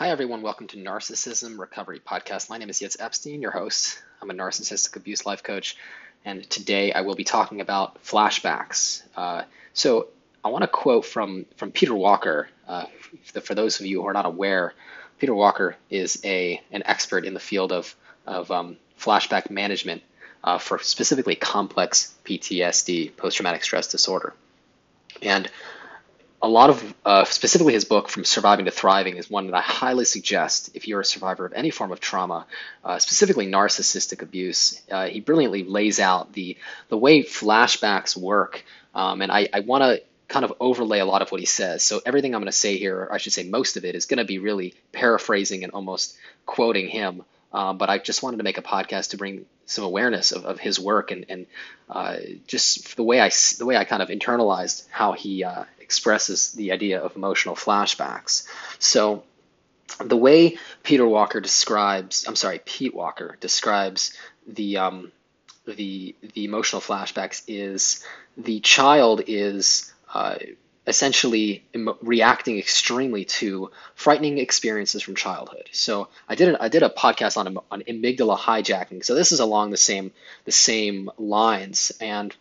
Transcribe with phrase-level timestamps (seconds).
[0.00, 0.40] Hi, everyone.
[0.40, 2.48] Welcome to Narcissism Recovery Podcast.
[2.48, 4.02] My name is Yitz Epstein, your host.
[4.22, 5.76] I'm a narcissistic abuse life coach,
[6.24, 9.02] and today I will be talking about flashbacks.
[9.14, 9.42] Uh,
[9.74, 10.08] so,
[10.42, 12.48] I want to quote from, from Peter Walker.
[12.66, 12.86] Uh,
[13.42, 14.72] for those of you who are not aware,
[15.18, 17.94] Peter Walker is a an expert in the field of,
[18.26, 20.02] of um, flashback management
[20.42, 24.32] uh, for specifically complex PTSD, post traumatic stress disorder.
[25.20, 25.50] And
[26.42, 29.60] a lot of, uh, specifically his book, From Surviving to Thriving, is one that I
[29.60, 32.46] highly suggest if you're a survivor of any form of trauma,
[32.84, 34.80] uh, specifically narcissistic abuse.
[34.90, 36.56] Uh, he brilliantly lays out the,
[36.88, 38.64] the way flashbacks work.
[38.94, 41.82] Um, and I, I want to kind of overlay a lot of what he says.
[41.82, 44.06] So everything I'm going to say here, or I should say most of it, is
[44.06, 47.22] going to be really paraphrasing and almost quoting him.
[47.52, 50.58] Um, but I just wanted to make a podcast to bring some awareness of, of
[50.58, 51.46] his work and, and
[51.88, 56.52] uh, just the way I the way I kind of internalized how he uh, expresses
[56.52, 58.46] the idea of emotional flashbacks.
[58.78, 59.24] So
[59.98, 65.12] the way Peter Walker describes, I'm sorry, Pete Walker describes the um,
[65.66, 68.04] the the emotional flashbacks is
[68.36, 70.36] the child is uh,
[70.86, 71.64] essentially
[72.02, 75.68] reacting extremely to frightening experiences from childhood.
[75.72, 79.04] So I did an, I did a podcast on on amygdala hijacking.
[79.04, 80.12] So this is along the same
[80.44, 82.34] the same lines and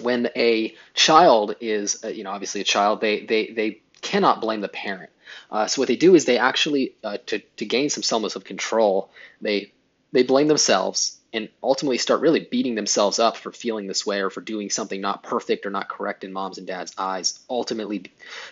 [0.00, 4.60] when a child is, uh, you know, obviously a child, they they they cannot blame
[4.60, 5.10] the parent.
[5.50, 8.44] Uh, so what they do is they actually, uh, to to gain some semblance of
[8.44, 9.72] control, they
[10.12, 14.30] they blame themselves and ultimately start really beating themselves up for feeling this way or
[14.30, 18.04] for doing something not perfect or not correct in mom's and dad's eyes, ultimately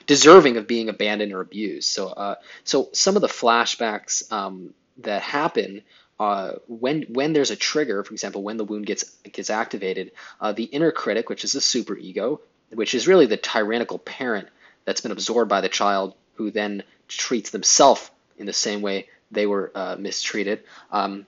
[0.07, 1.89] deserving of being abandoned or abused.
[1.89, 5.83] So, uh, so some of the flashbacks um, that happen
[6.21, 10.53] uh, when when there's a trigger, for example, when the wound gets gets activated, uh,
[10.53, 14.49] the inner critic, which is the superego, which is really the tyrannical parent
[14.85, 19.47] that's been absorbed by the child, who then treats themselves in the same way they
[19.47, 21.25] were uh, mistreated, um,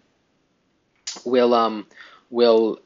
[1.24, 1.86] will um,
[2.30, 2.80] will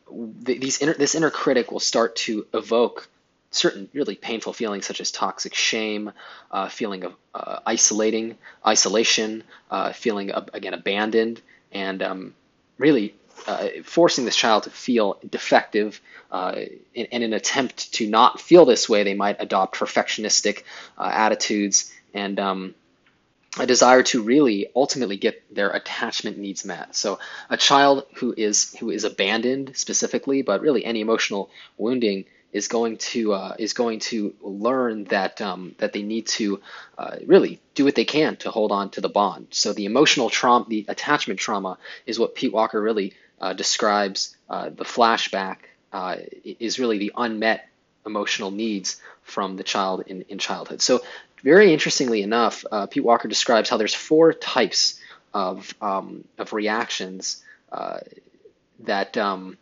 [0.45, 3.09] th- these inner, this inner critic will start to evoke
[3.51, 6.13] certain really painful feelings such as toxic shame,
[6.51, 8.37] uh, feeling of uh, isolating,
[8.67, 11.41] isolation, uh, feeling of, again abandoned,
[11.73, 12.35] and um,
[12.79, 13.15] really
[13.47, 16.01] uh, forcing this child to feel defective.
[16.31, 20.65] Uh, in, in, an attempt to not feel this way, they might adopt perfectionistic
[20.99, 22.75] uh, attitudes and um,
[23.59, 26.95] a desire to really ultimately get their attachment needs met.
[26.95, 27.19] So
[27.49, 32.97] a child who is who is abandoned specifically, but really any emotional wounding is going
[32.97, 36.61] to uh, is going to learn that um, that they need to
[36.99, 39.49] uh, really do what they can to hold on to the bond.
[39.51, 44.37] So the emotional trauma, the attachment trauma, is what Pete Walker really uh, describes.
[44.49, 45.59] Uh, the flashback
[45.93, 47.69] uh, is really the unmet
[48.07, 50.81] emotional needs from the child in, in childhood.
[50.81, 51.03] So
[51.43, 55.01] very interestingly enough, uh, Pete Walker describes how there's four types
[55.35, 57.43] of um, of reactions
[58.81, 59.59] that um,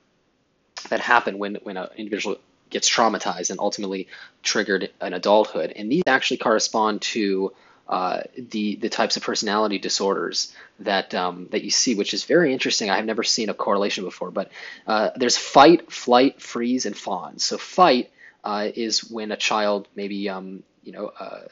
[0.88, 2.36] that happen when when an individual
[2.70, 4.08] gets traumatized and ultimately
[4.42, 5.72] triggered an adulthood.
[5.74, 7.52] And these actually correspond to
[7.88, 12.52] uh, the the types of personality disorders that um, that you see, which is very
[12.52, 12.90] interesting.
[12.90, 14.50] I have never seen a correlation before, but
[14.86, 17.38] uh, there's fight, flight, freeze, and fawn.
[17.38, 18.10] So fight
[18.44, 21.44] uh, is when a child maybe um, you know uh,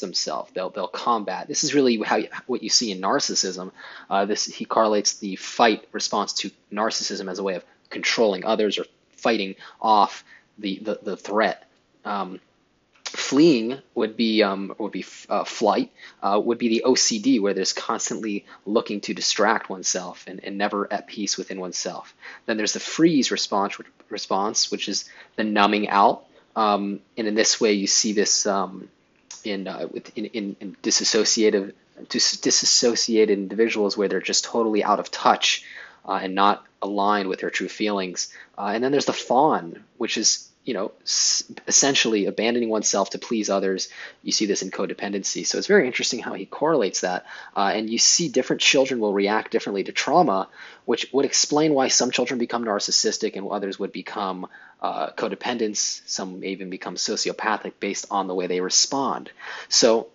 [0.00, 0.50] themselves.
[0.52, 1.48] They'll they'll combat.
[1.48, 3.72] This is really how what you see in narcissism.
[4.08, 8.78] Uh, this he correlates the fight response to narcissism as a way of controlling others
[8.78, 10.24] or fighting off
[10.58, 11.68] the the, the threat.
[12.04, 12.40] Um,
[13.08, 15.90] fleeing would be um, would be uh, flight
[16.22, 20.92] uh, would be the OCD where there's constantly looking to distract oneself and, and never
[20.92, 22.14] at peace within oneself.
[22.46, 26.24] Then there's the freeze response response which is the numbing out.
[26.56, 28.88] Um, and in this way you see this um,
[29.44, 31.72] in, uh, in, in, in disassociative
[32.08, 35.64] disassociated individuals where they're just totally out of touch
[36.06, 38.32] uh, and not aligned with their true feelings.
[38.56, 40.92] Uh, and then there's the fawn, which is you know
[41.66, 43.88] essentially abandoning oneself to please others.
[44.22, 45.46] You see this in codependency.
[45.46, 47.24] So it's very interesting how he correlates that.
[47.56, 50.50] Uh, and you see different children will react differently to trauma,
[50.84, 54.46] which would explain why some children become narcissistic and others would become
[54.82, 56.02] uh, codependents.
[56.04, 59.30] Some may even become sociopathic based on the way they respond.
[59.70, 60.08] So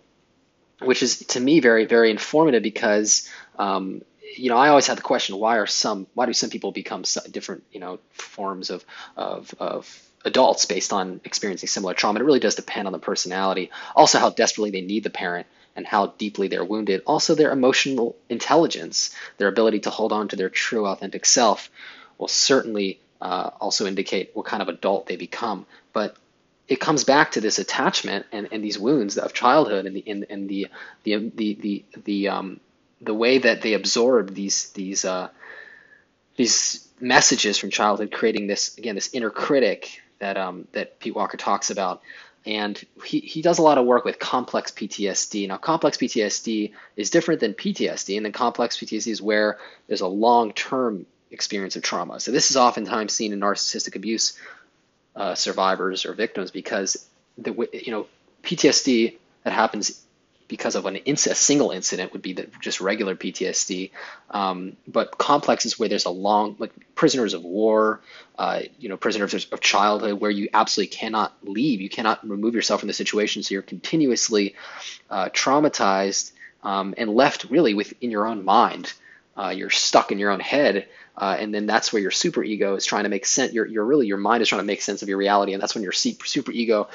[0.80, 3.28] which is to me very very informative because
[3.58, 4.02] um,
[4.36, 6.06] you know, I always had the question: Why are some?
[6.14, 8.84] Why do some people become different, you know, forms of
[9.16, 12.20] of of adults based on experiencing similar trauma?
[12.20, 13.70] It really does depend on the personality.
[13.94, 17.02] Also, how desperately they need the parent and how deeply they're wounded.
[17.06, 21.70] Also, their emotional intelligence, their ability to hold on to their true, authentic self,
[22.18, 25.66] will certainly uh, also indicate what kind of adult they become.
[25.92, 26.16] But
[26.68, 30.26] it comes back to this attachment and, and these wounds of childhood and the and,
[30.30, 30.68] and the
[31.02, 32.60] the the the the um
[33.00, 35.28] the way that they absorb these these uh
[36.36, 41.36] these messages from childhood, creating this again this inner critic that um that Pete Walker
[41.36, 42.00] talks about.
[42.46, 45.48] And he, he does a lot of work with complex PTSD.
[45.48, 50.06] Now, complex PTSD is different than PTSD, and then complex PTSD is where there's a
[50.06, 52.20] long term experience of trauma.
[52.20, 54.38] So, this is oftentimes seen in narcissistic abuse
[55.16, 57.06] uh, survivors or victims because
[57.38, 58.06] the you know
[58.42, 60.03] PTSD that happens
[60.48, 63.90] because of an inc- a single incident would be the, just regular PTSD,
[64.30, 68.00] um, but complex is where there's a long like prisoners of war,
[68.38, 72.80] uh, you know prisoners of childhood where you absolutely cannot leave, you cannot remove yourself
[72.80, 74.54] from the situation, so you're continuously
[75.10, 76.32] uh, traumatized
[76.62, 78.92] um, and left really within your own mind.
[79.36, 80.86] Uh, you're stuck in your own head
[81.16, 83.52] uh, and then that's where your super ego is trying to make sense.
[83.52, 85.74] Your, your really your mind is trying to make sense of your reality, and that's
[85.74, 86.88] when your super ego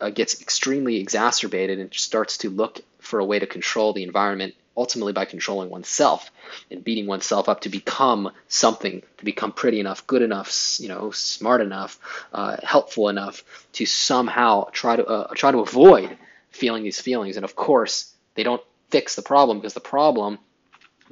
[0.00, 4.54] uh, gets extremely exacerbated and starts to look for a way to control the environment,
[4.76, 6.32] ultimately by controlling oneself
[6.72, 11.12] and beating oneself up to become something, to become pretty enough, good enough, you know,
[11.12, 12.00] smart enough,
[12.32, 13.44] uh, helpful enough
[13.74, 16.16] to somehow try to uh, try to avoid
[16.50, 17.36] feeling these feelings.
[17.36, 20.38] And of course, they don't fix the problem because the problem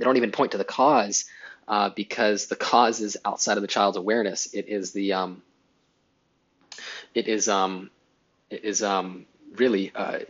[0.01, 1.27] they don't even point to the cause
[1.69, 4.53] uh, because the cause is outside of the child's awareness.
[4.55, 5.43] It is the um,
[7.15, 7.91] it is um,
[8.49, 10.21] it is um, really uh,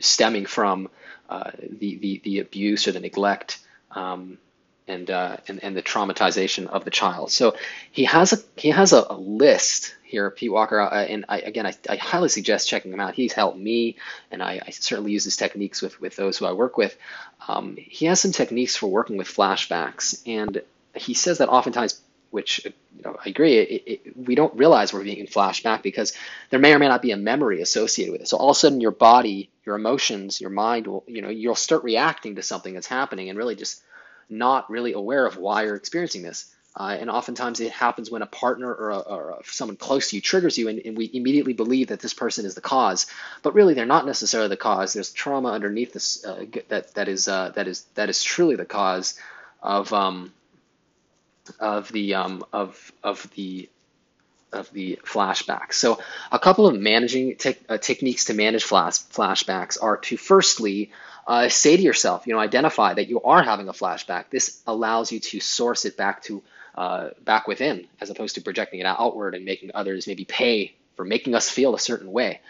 [0.00, 0.88] stemming from
[1.30, 3.60] uh, the, the the abuse or the neglect
[3.92, 4.38] um,
[4.88, 7.30] and, uh, and and the traumatization of the child.
[7.30, 7.56] So
[7.90, 11.66] he has a he has a, a list here, Pete Walker, uh, and I, again,
[11.66, 13.14] I, I, highly suggest checking him out.
[13.14, 13.96] He's helped me,
[14.30, 16.96] and I, I, certainly use his techniques with with those who I work with.
[17.48, 20.62] Um, he has some techniques for working with flashbacks, and
[20.94, 22.00] he says that oftentimes
[22.30, 26.12] which you know, I agree, it, it, we don't realize we're being in flashback because
[26.50, 28.28] there may or may not be a memory associated with it.
[28.28, 31.54] So all of a sudden, your body, your emotions, your mind will, you know, you'll
[31.54, 33.80] start reacting to something that's happening and really just
[34.28, 36.52] not really aware of why you're experiencing this.
[36.78, 40.20] Uh, and oftentimes it happens when a partner or, a, or someone close to you
[40.20, 43.06] triggers you, and, and, we immediately believe that this person is the cause.
[43.42, 44.92] But really, they're not necessarily the cause.
[44.92, 48.66] There's trauma underneath this uh, that that is uh, that is that is truly the
[48.66, 49.18] cause
[49.62, 50.34] of um,
[51.58, 53.70] of the um, of of the
[54.52, 55.74] of the flashbacks.
[55.74, 56.00] So
[56.30, 60.90] a couple of managing te- uh, techniques to manage flash- flashbacks are to firstly
[61.26, 64.26] uh, say to yourself, you know, identify that you are having a flashback.
[64.30, 66.42] This allows you to source it back to
[66.76, 71.04] uh, back within, as opposed to projecting it outward and making others maybe pay for
[71.04, 72.40] making us feel a certain way.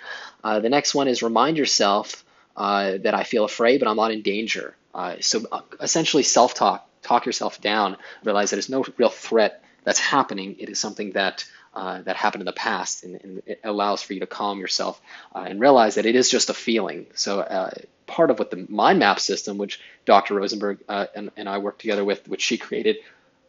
[0.43, 2.25] Uh, the next one is remind yourself
[2.57, 4.77] uh, that I feel afraid, but I'm not in danger.
[4.95, 5.45] Uh, so
[5.81, 10.57] essentially, self-talk talk yourself down, realize that there's no real threat that's happening.
[10.59, 11.45] It is something that
[11.77, 14.99] uh, that happened in the past, and, and, it allows for you to calm yourself
[15.35, 17.07] uh, and realize that it is just a feeling.
[17.15, 17.71] So uh,
[18.07, 20.35] part of what the mind map system, which Dr.
[20.35, 22.97] Rosenberg uh, and, and I worked together with, which she created,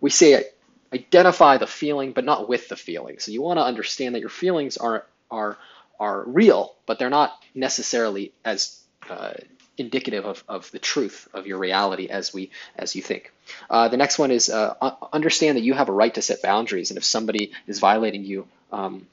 [0.01, 0.43] we say
[0.93, 3.19] identify the feeling, but not with the feeling.
[3.19, 5.57] So you want to understand that your feelings are are
[5.97, 8.77] are real, but they're not necessarily as
[9.09, 9.33] uh,
[9.77, 13.31] indicative of, of the truth of your reality as we as you think.
[13.69, 14.73] Uh, the next one is uh,
[15.13, 18.47] understand that you have a right to set boundaries, and if somebody is violating you,
[18.71, 19.07] um,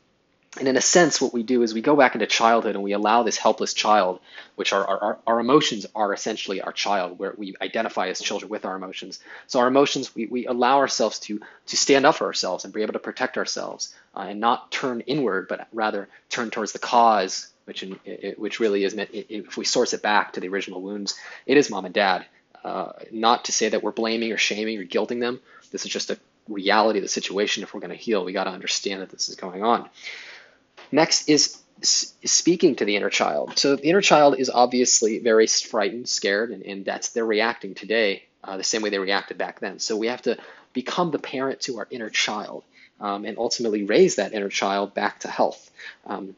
[0.58, 2.92] and in a sense, what we do is we go back into childhood and we
[2.92, 4.20] allow this helpless child,
[4.54, 8.64] which are our, our, emotions are essentially our child, where we identify as children with
[8.64, 9.18] our emotions.
[9.48, 12.82] So our emotions, we, we allow ourselves to to stand up for ourselves and be
[12.82, 17.48] able to protect ourselves uh, and not turn inward, but rather turn towards the cause
[17.64, 20.82] which in, it, which really is meant if we source it back to the original
[20.82, 21.14] wounds,
[21.46, 22.26] it is mom and dad.
[22.64, 25.38] Uh, not to say that we're blaming or shaming or guilting them.
[25.70, 26.18] This is just a
[26.48, 27.62] reality of the situation.
[27.62, 29.88] If we're going to heal, we got to understand that this is going on.
[30.90, 33.58] Next is speaking to the inner child.
[33.58, 38.24] So the inner child is obviously very frightened, scared, and, and that's they're reacting today
[38.42, 39.78] uh, the same way they reacted back then.
[39.78, 40.38] So we have to
[40.72, 42.64] become the parent to our inner child
[43.00, 45.70] um, and ultimately raise that inner child back to health.
[46.06, 46.34] Um,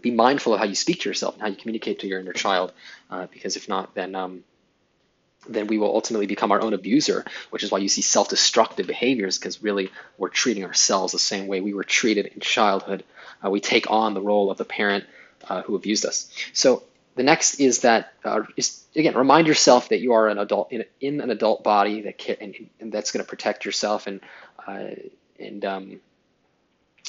[0.00, 2.32] be mindful of how you speak to yourself and how you communicate to your inner
[2.32, 2.72] child,
[3.10, 4.44] uh, because if not, then um,
[5.48, 9.38] then we will ultimately become our own abuser, which is why you see self-destructive behaviors,
[9.38, 13.04] because really we're treating ourselves the same way we were treated in childhood.
[13.42, 15.04] Uh, we take on the role of the parent
[15.48, 16.30] uh, who abused us.
[16.52, 16.82] So
[17.14, 20.84] the next is that uh, is, again remind yourself that you are an adult in,
[21.00, 24.20] in an adult body that can, and, and that's going to protect yourself and
[24.66, 24.90] uh,
[25.38, 26.00] and um,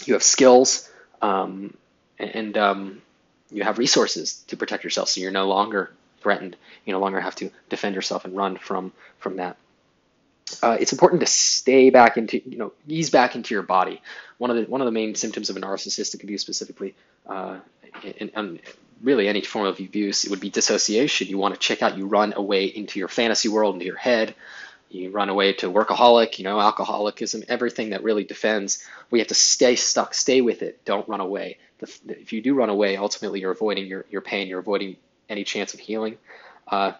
[0.06, 0.90] you have skills.
[1.22, 1.76] Um,
[2.20, 3.02] and um,
[3.52, 6.56] you have resources to protect yourself, so you're no longer threatened.
[6.86, 9.58] You no longer have to defend yourself and run from from that.
[10.64, 14.02] uh, it's important to stay back into, you know, ease back into your body.
[14.38, 16.96] One of the one of the main symptoms of a narcissistic abuse, specifically,
[17.28, 17.60] uh,
[18.20, 18.60] and, and
[19.02, 21.28] really any form of abuse, it would be dissociation.
[21.28, 21.98] You want to check out.
[21.98, 24.36] You run away into your fantasy world, into your head.
[24.90, 28.84] You run away to workaholic, you know, alcoholism, everything that really defends.
[29.12, 30.84] We have to stay stuck, stay with it.
[30.84, 31.60] Don't run away.
[31.82, 34.48] If you do run away, ultimately you're avoiding your, your pain.
[34.48, 34.98] You're avoiding
[35.30, 36.18] any chance of healing.
[36.68, 36.94] Uh,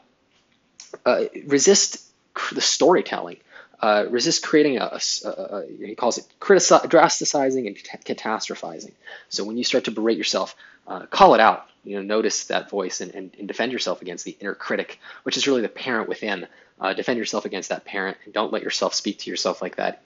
[1.06, 2.06] uh, resist
[2.54, 3.38] the storytelling.
[3.82, 8.92] Uh, resist creating a, a, a, he calls it drasticizing and catastrophizing.
[9.30, 10.56] So when you start to berate yourself,
[10.88, 11.66] uh, call it out.
[11.86, 15.38] You know, notice that voice and, and, and, defend yourself against the inner critic, which
[15.38, 16.46] is really the parent within.
[16.80, 20.02] Uh, defend yourself against that parent, and don't let yourself speak to yourself like that.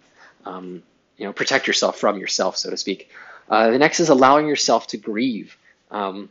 [0.46, 0.84] Um,
[1.18, 3.10] you know, protect yourself from yourself, so to speak.
[3.50, 5.58] Uh, the next is allowing yourself to grieve.
[5.92, 6.30] Um,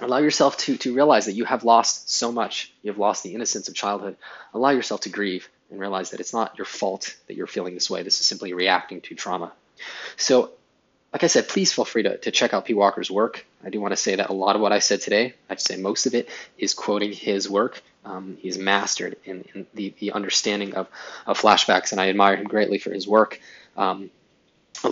[0.00, 2.72] allow yourself to to realize that you have lost so much.
[2.82, 4.16] You have lost the innocence of childhood.
[4.54, 7.90] Allow yourself to grieve and realize that it's not your fault that you're feeling this
[7.90, 8.02] way.
[8.02, 9.52] This is simply reacting to trauma.
[10.16, 10.50] So,
[11.12, 13.44] like I said, please feel free to, to check out Pete Walker's work.
[13.64, 15.76] I do want to say that a lot of what I said today, I'd say
[15.76, 17.82] most of it, is quoting his work.
[18.04, 20.88] Um, he's mastered in, in the, the understanding of,
[21.26, 23.40] of flashbacks, and I admire him greatly for his work.
[23.76, 24.10] Um,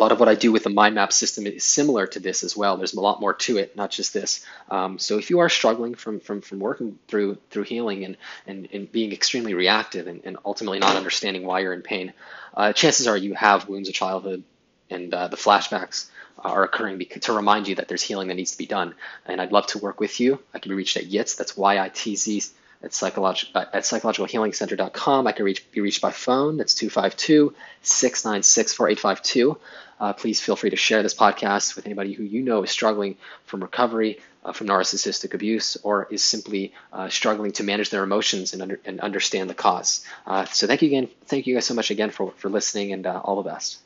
[0.01, 2.57] lot of what I do with the mind map system is similar to this as
[2.57, 2.77] well.
[2.77, 4.45] There's a lot more to it, not just this.
[4.71, 8.17] Um, so if you are struggling from from, from working through through healing and
[8.47, 12.13] and, and being extremely reactive and, and ultimately not understanding why you're in pain,
[12.55, 14.43] uh, chances are you have wounds of childhood,
[14.89, 18.53] and uh, the flashbacks are occurring because, to remind you that there's healing that needs
[18.53, 18.95] to be done.
[19.27, 20.41] And I'd love to work with you.
[20.55, 21.37] I can be reached at YITZ.
[21.37, 22.45] That's Y-I-T-Z
[22.83, 25.27] at, uh, at psychologicalhealingcenter.com.
[25.27, 26.57] I can reach, be reached by phone.
[26.57, 29.59] That's 252 696 4852.
[30.01, 33.19] Uh, please feel free to share this podcast with anybody who you know is struggling
[33.45, 38.53] from recovery uh, from narcissistic abuse or is simply uh, struggling to manage their emotions
[38.55, 40.05] and, under, and understand the cause.
[40.27, 41.09] Uh, so thank you again.
[41.27, 43.79] Thank you guys so much again for, for listening and uh, all the best.